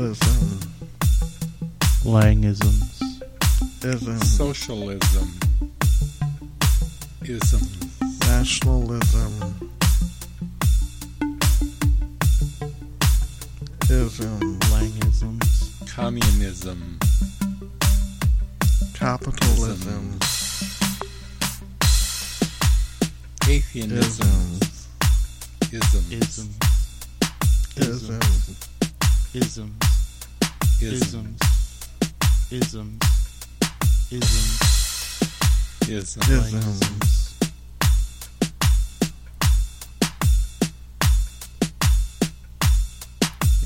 [0.00, 0.60] Lism.
[2.06, 3.02] Langisms.
[3.84, 4.18] Ism.
[4.22, 5.28] Socialism.
[7.22, 8.00] Isms.
[8.26, 9.70] Nationalism.
[13.90, 14.58] Ism.
[14.72, 15.86] Langisms.
[15.94, 16.98] Communism.
[18.94, 20.18] Capitalism.
[23.46, 24.00] Atheism.
[25.70, 26.04] Ism.
[26.10, 26.58] Isms.
[27.76, 28.16] Isms.
[28.16, 28.20] Ism.
[29.34, 29.89] Isms.
[30.82, 31.38] Isms.
[32.50, 33.02] Isms.
[34.10, 34.60] Isms.
[35.86, 36.20] Isms.
[36.22, 36.22] Ism.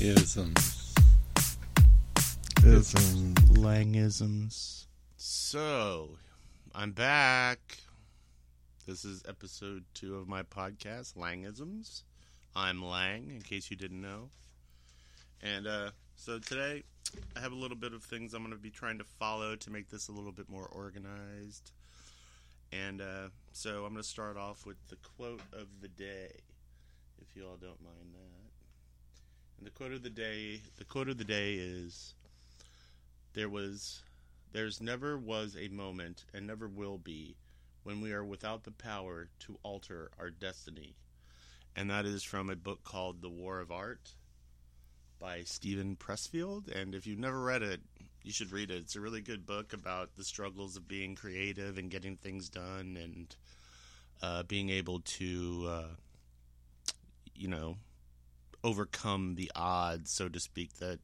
[0.01, 0.95] Langisms.
[2.65, 3.35] Isms.
[3.53, 4.87] Langisms.
[5.15, 6.17] So,
[6.73, 7.77] I'm back.
[8.85, 12.03] This is episode two of my podcast, Langisms.
[12.53, 14.31] I'm Lang, in case you didn't know.
[15.41, 16.83] And uh, so today,
[17.35, 19.71] I have a little bit of things I'm going to be trying to follow to
[19.71, 21.71] make this a little bit more organized.
[22.71, 26.31] And uh, so I'm going to start off with the quote of the day,
[27.21, 28.51] if you all don't mind that.
[29.57, 32.15] And the quote of the day, the quote of the day is
[33.33, 34.01] there was
[34.51, 37.35] there's never was a moment and never will be
[37.83, 40.95] when we are without the power to alter our destiny.
[41.75, 44.15] And that is from a book called The War of Art
[45.19, 46.73] by Steven Pressfield.
[46.73, 47.81] And if you've never read it,
[48.23, 48.77] you should read it.
[48.77, 52.97] It's a really good book about the struggles of being creative and getting things done
[53.01, 53.35] and
[54.21, 55.95] uh, being able to, uh,
[57.35, 57.77] you know,
[58.63, 60.99] overcome the odds, so to speak, that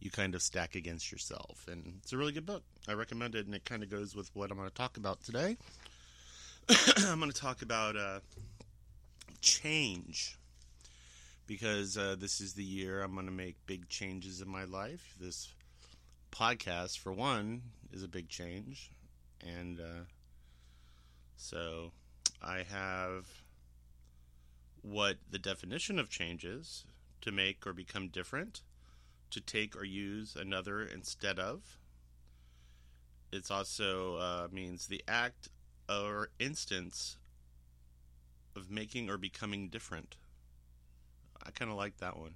[0.00, 1.66] you kind of stack against yourself.
[1.70, 2.62] And it's a really good book.
[2.86, 5.22] I recommend it, and it kind of goes with what I'm going to talk about
[5.22, 5.56] today.
[7.06, 8.20] I'm going to talk about uh,
[9.40, 10.36] change
[11.48, 15.16] because uh, this is the year I'm going to make big changes in my life.
[15.18, 15.54] This
[16.30, 18.90] podcast, for one, is a big change.
[19.40, 20.04] And uh,
[21.36, 21.90] so
[22.42, 23.26] I have
[24.82, 26.84] what the definition of change is
[27.22, 28.60] to make or become different,
[29.30, 31.78] to take or use another instead of.
[33.32, 35.48] It's also uh, means the act
[35.88, 37.16] or instance
[38.54, 40.16] of making or becoming different.
[41.46, 42.34] I kind of like that one.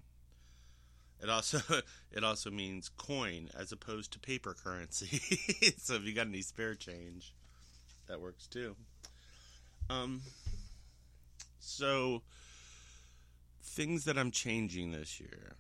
[1.23, 1.61] It also
[2.13, 5.19] it also means coin as opposed to paper currency.
[5.79, 7.35] so if you got any spare change,
[8.09, 8.77] that works too.
[9.89, 10.23] Um
[11.59, 12.23] so
[13.62, 15.55] things that I'm changing this year.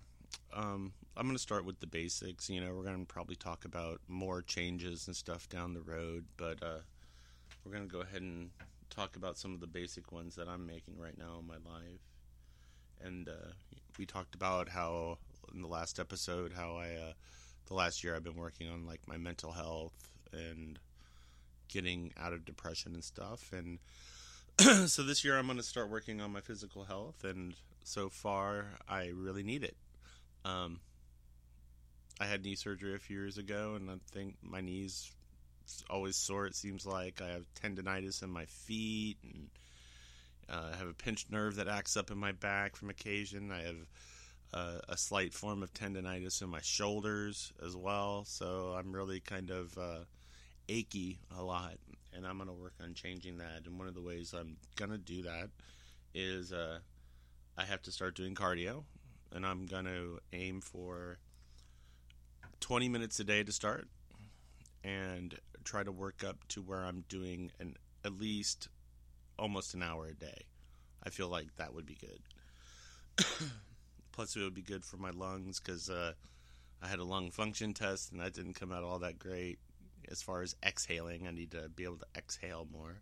[0.54, 2.50] Um, I'm going to start with the basics.
[2.50, 6.24] You know, we're going to probably talk about more changes and stuff down the road,
[6.36, 6.80] but uh,
[7.64, 8.50] we're going to go ahead and
[8.90, 12.11] talk about some of the basic ones that I'm making right now in my life.
[13.04, 13.52] And uh,
[13.98, 15.18] we talked about how
[15.54, 17.12] in the last episode how I uh,
[17.66, 19.92] the last year I've been working on like my mental health
[20.32, 20.78] and
[21.68, 23.78] getting out of depression and stuff and
[24.86, 27.54] so this year I'm going to start working on my physical health, and
[27.84, 29.76] so far I really need it.
[30.44, 30.80] Um,
[32.20, 35.10] I had knee surgery a few years ago, and I think my knees
[35.88, 36.46] always sore.
[36.46, 39.48] It seems like I have tendonitis in my feet, and
[40.52, 43.50] uh, I have a pinched nerve that acts up in my back from occasion.
[43.50, 43.86] I have
[44.52, 49.50] uh, a slight form of tendonitis in my shoulders as well, so I'm really kind
[49.50, 50.04] of uh,
[50.68, 51.78] achy a lot
[52.14, 53.62] and I'm going to work on changing that.
[53.66, 55.48] And one of the ways I'm going to do that
[56.14, 56.78] is uh,
[57.56, 58.84] I have to start doing cardio,
[59.32, 61.18] and I'm going to aim for
[62.60, 63.88] 20 minutes a day to start,
[64.84, 65.34] and
[65.64, 68.68] try to work up to where I'm doing an at least
[69.42, 70.44] almost an hour a day.
[71.02, 73.26] I feel like that would be good.
[74.12, 76.12] Plus, it would be good for my lungs because uh,
[76.80, 79.58] I had a lung function test and that didn't come out all that great
[80.08, 81.26] as far as exhaling.
[81.26, 83.00] I need to be able to exhale more.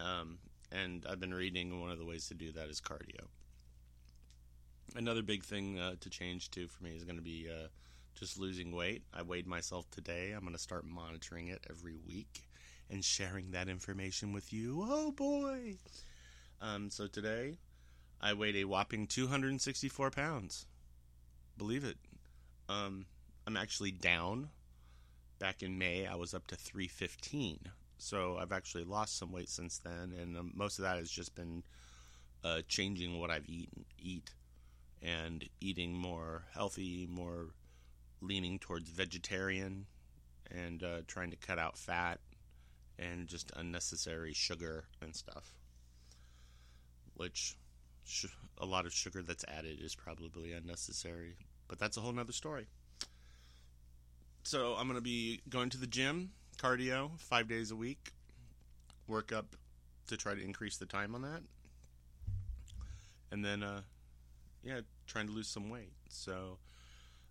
[0.00, 0.38] Um,
[0.72, 3.28] and I've been reading one of the ways to do that is cardio.
[4.96, 7.68] Another big thing uh, to change too for me is going to be uh,
[8.18, 9.04] just losing weight.
[9.14, 10.32] I weighed myself today.
[10.32, 12.49] I'm going to start monitoring it every week
[12.90, 14.84] and sharing that information with you.
[14.86, 15.78] Oh boy!
[16.60, 17.58] Um, so today,
[18.20, 20.66] I weighed a whopping 264 pounds.
[21.56, 21.96] Believe it.
[22.68, 23.06] Um,
[23.46, 24.50] I'm actually down
[25.40, 27.58] back in May, I was up to 315.
[27.98, 31.34] So I've actually lost some weight since then, and um, most of that has just
[31.34, 31.64] been
[32.44, 34.30] uh, changing what I've eaten, eat,
[35.02, 37.48] and eating more healthy, more
[38.22, 39.86] leaning towards vegetarian,
[40.50, 42.20] and uh, trying to cut out fat
[43.00, 45.54] and just unnecessary sugar and stuff.
[47.14, 47.56] Which
[48.04, 48.26] sh-
[48.58, 51.36] a lot of sugar that's added is probably unnecessary.
[51.66, 52.66] but that's a whole nother story.
[54.42, 58.12] So I'm going to be going to the gym, cardio, five days a week,
[59.06, 59.54] work up
[60.08, 61.42] to try to increase the time on that,
[63.30, 63.82] and then, uh,
[64.64, 65.92] yeah, trying to lose some weight.
[66.08, 66.58] So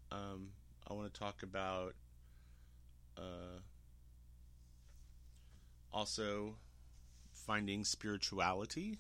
[0.10, 0.52] um,
[0.88, 1.96] I want to talk about
[3.18, 3.60] uh,
[5.94, 6.56] also
[7.32, 9.00] finding spirituality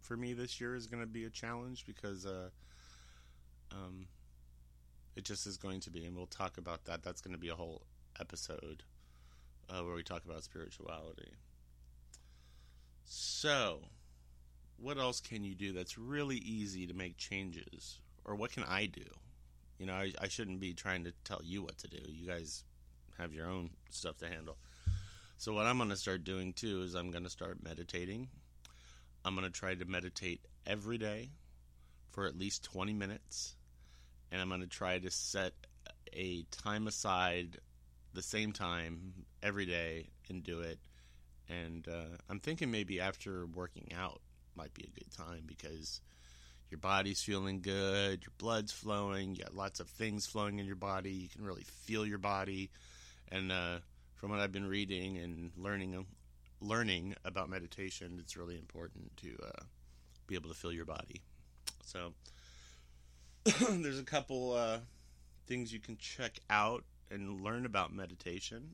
[0.00, 2.50] for me this year is going to be a challenge because uh,
[3.72, 4.06] um,
[5.16, 7.02] it just is going to be, and we'll talk about that.
[7.02, 7.82] That's going to be a whole
[8.20, 8.82] episode
[9.70, 11.32] uh, where we talk about spirituality.
[13.04, 13.80] So,
[14.76, 18.86] what else can you do that's really easy to make changes, or what can I
[18.86, 19.04] do?
[19.78, 21.98] You know, I, I shouldn't be trying to tell you what to do.
[22.06, 22.64] You guys
[23.18, 24.56] have your own stuff to handle.
[25.36, 28.28] So, what I'm going to start doing too is I'm going to start meditating.
[29.24, 31.30] I'm going to try to meditate every day
[32.10, 33.56] for at least 20 minutes.
[34.30, 35.52] And I'm going to try to set
[36.12, 37.58] a time aside
[38.12, 40.78] the same time every day and do it.
[41.48, 44.20] And uh, I'm thinking maybe after working out
[44.56, 46.00] might be a good time because
[46.70, 50.76] your body's feeling good, your blood's flowing, you got lots of things flowing in your
[50.76, 52.70] body, you can really feel your body.
[53.30, 53.78] And uh,
[54.24, 56.06] from what I've been reading and learning
[56.62, 59.64] learning about meditation, it's really important to uh,
[60.26, 61.20] be able to feel your body.
[61.84, 62.14] So
[63.68, 64.78] there's a couple uh,
[65.46, 68.66] things you can check out and learn about meditation.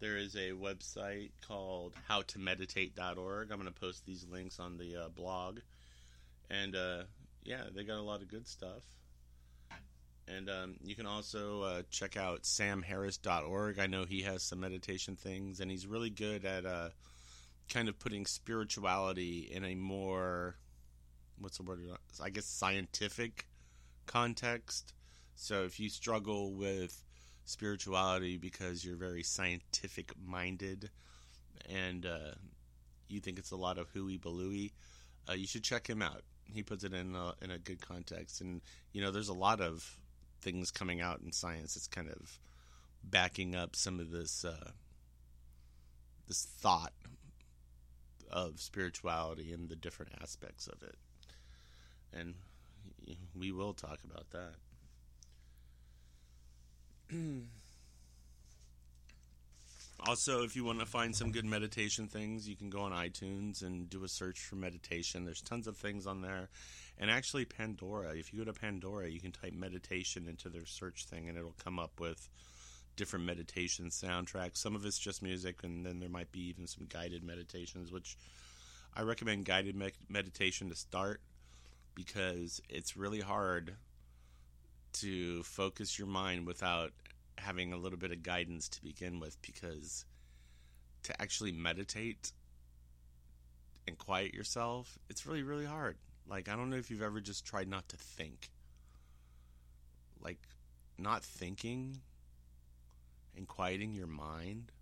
[0.00, 3.52] There is a website called howtomeditate.org.
[3.52, 5.60] I'm going to post these links on the uh, blog.
[6.50, 7.02] And uh,
[7.44, 8.82] yeah, they got a lot of good stuff.
[10.36, 13.78] And um, you can also uh, check out samharris.org.
[13.78, 16.90] I know he has some meditation things, and he's really good at uh,
[17.68, 20.56] kind of putting spirituality in a more,
[21.38, 21.80] what's the word?
[22.22, 23.46] I guess scientific
[24.06, 24.92] context.
[25.34, 27.02] So if you struggle with
[27.44, 30.90] spirituality because you're very scientific minded
[31.68, 32.34] and uh,
[33.08, 34.72] you think it's a lot of hooey balooey,
[35.28, 36.22] uh, you should check him out.
[36.44, 39.60] He puts it in a, in a good context, and you know, there's a lot
[39.60, 39.98] of
[40.40, 42.38] things coming out in science that's kind of
[43.02, 44.70] backing up some of this uh,
[46.26, 46.92] this thought
[48.30, 50.96] of spirituality and the different aspects of it,
[52.12, 52.34] and
[53.34, 54.54] we will talk about that.
[60.08, 63.62] also, if you want to find some good meditation things, you can go on iTunes
[63.62, 65.26] and do a search for meditation.
[65.26, 66.48] There's tons of things on there.
[66.96, 71.04] And actually, Pandora, if you go to Pandora, you can type meditation into their search
[71.04, 72.26] thing and it'll come up with
[72.96, 74.56] different meditation soundtracks.
[74.56, 78.16] Some of it's just music, and then there might be even some guided meditations, which
[78.96, 81.20] I recommend guided me- meditation to start
[81.94, 83.74] because it's really hard
[84.94, 86.92] to focus your mind without
[87.38, 90.04] having a little bit of guidance to begin with because
[91.04, 92.32] to actually meditate
[93.86, 95.96] and quiet yourself it's really really hard.
[96.28, 98.50] Like i don't know if you've ever just tried not to think.
[100.20, 100.38] Like
[100.98, 101.98] not thinking
[103.36, 104.72] and quieting your mind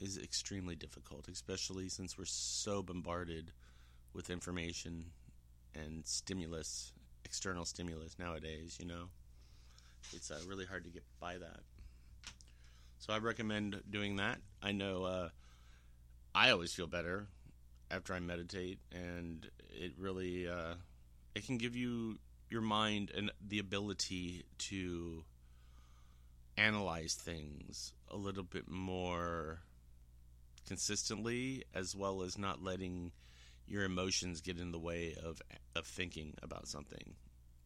[0.00, 3.52] is extremely difficult especially since we're so bombarded
[4.12, 5.04] with information
[5.74, 6.92] and stimulus
[7.24, 9.08] external stimulus nowadays you know
[10.12, 11.60] it's uh, really hard to get by that.
[12.98, 14.38] So I recommend doing that.
[14.62, 15.28] I know uh,
[16.34, 17.26] I always feel better
[17.90, 20.74] after I meditate, and it really uh,
[21.34, 22.18] it can give you
[22.48, 25.24] your mind and the ability to
[26.56, 29.60] analyze things a little bit more
[30.68, 33.10] consistently, as well as not letting
[33.66, 35.42] your emotions get in the way of
[35.74, 37.14] of thinking about something,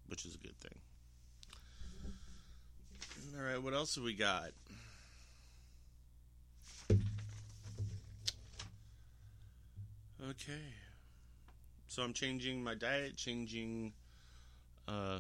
[0.07, 0.79] which is a good thing.
[3.37, 4.51] All right, what else have we got?
[10.23, 10.63] Okay.
[11.87, 13.93] So I'm changing my diet, changing
[14.89, 15.19] uh,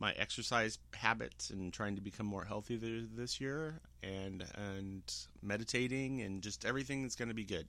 [0.00, 5.02] my exercise habits, and trying to become more healthy this year, and and
[5.42, 7.68] meditating, and just everything that's going to be good.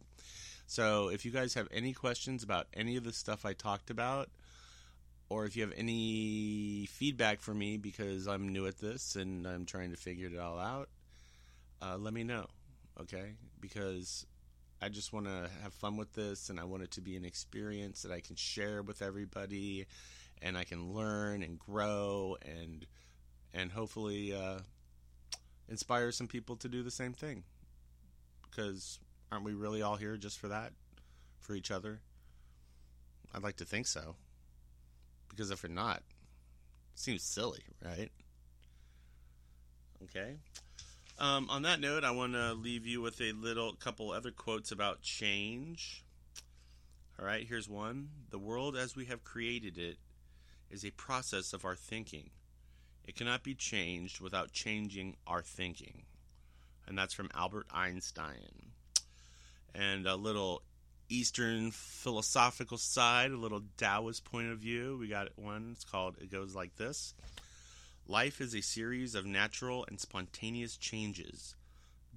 [0.65, 4.29] So if you guys have any questions about any of the stuff I talked about,
[5.33, 9.65] or if you have any feedback for me because I'm new at this and I'm
[9.65, 10.89] trying to figure it all out,
[11.81, 12.45] uh, let me know,
[13.01, 13.33] okay?
[13.59, 14.27] Because
[14.79, 17.25] I just want to have fun with this and I want it to be an
[17.25, 19.87] experience that I can share with everybody
[20.39, 22.85] and I can learn and grow and
[23.55, 24.59] and hopefully uh,
[25.67, 27.43] inspire some people to do the same thing.
[28.49, 28.99] Because
[29.31, 30.73] aren't we really all here just for that?
[31.39, 32.01] For each other?
[33.33, 34.15] I'd like to think so
[35.33, 36.03] Because if you're not,
[36.95, 38.11] seems silly, right?
[40.03, 40.35] Okay.
[41.17, 44.71] Um, on that note, I want to leave you with a little couple other quotes
[44.71, 46.03] about change.
[47.19, 48.09] All right, here's one.
[48.29, 49.97] The world as we have created it
[50.69, 52.31] is a process of our thinking.
[53.05, 56.03] It cannot be changed without changing our thinking.
[56.87, 58.71] And that's from Albert Einstein.
[59.75, 60.63] And a little
[61.09, 64.97] Eastern philosophical side, a little Taoist point of view.
[64.99, 65.69] We got one.
[65.73, 67.13] It's called, it goes like this
[68.07, 71.55] Life is a series of natural and spontaneous changes.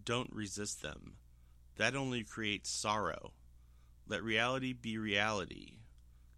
[0.05, 1.15] Don't resist them.
[1.77, 3.33] That only creates sorrow.
[4.09, 5.79] Let reality be reality.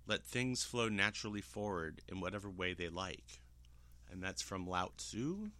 [0.06, 3.40] Let things flow naturally forward in whatever way they like.
[4.10, 5.50] And that's from Lao Tzu.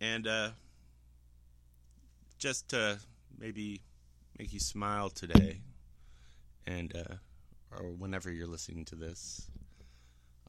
[0.00, 0.50] And uh,
[2.38, 2.98] just to
[3.38, 3.80] maybe
[4.38, 5.60] make you smile today,
[6.66, 7.14] and uh,
[7.76, 9.50] or whenever you're listening to this,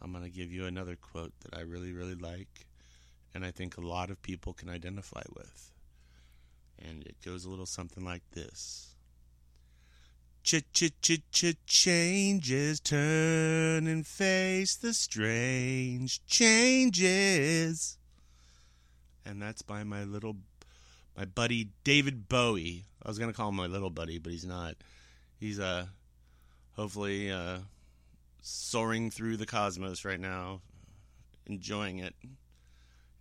[0.01, 2.67] I'm to give you another quote that I really, really like,
[3.34, 5.72] and I think a lot of people can identify with.
[6.77, 8.96] And it goes a little something like this.
[10.43, 17.98] Ch ch ch ch changes turn and face the strange changes.
[19.25, 20.38] And that's by my little
[21.19, 22.85] my buddy David Bowie.
[23.03, 24.75] I was gonna call him my little buddy, but he's not.
[25.38, 25.88] He's uh
[26.77, 27.57] hopefully uh
[28.41, 30.61] soaring through the cosmos right now,
[31.45, 32.15] enjoying it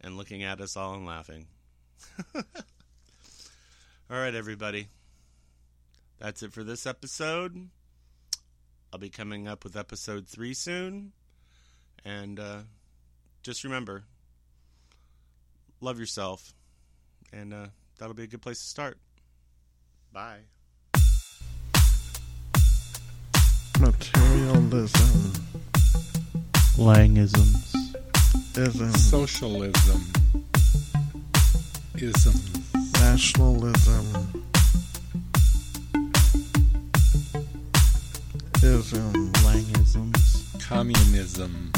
[0.01, 1.47] and looking at us all and laughing.
[2.37, 2.43] all
[4.09, 4.91] right, everybody.
[6.21, 7.69] That's it for this episode.
[8.93, 11.11] I'll be coming up with episode three soon.
[12.05, 12.59] And uh,
[13.43, 14.05] just remember
[15.81, 16.55] love yourself.
[17.33, 17.67] And uh,
[17.99, 18.99] that'll be a good place to start.
[20.13, 20.39] Bye.
[23.79, 25.33] Materialism.
[26.77, 27.95] Langisms.
[28.57, 28.93] Ism.
[28.93, 30.05] Socialism.
[31.97, 32.75] Isms.
[32.95, 34.43] Nationalism.
[38.63, 39.33] Ism.
[39.45, 40.61] Langisms.
[40.61, 41.73] Communism.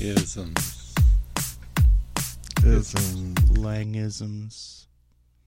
[0.00, 0.94] Isms.
[2.62, 3.34] Ism.
[3.56, 4.89] Langisms.